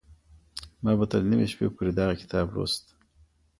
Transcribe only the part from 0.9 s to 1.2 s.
به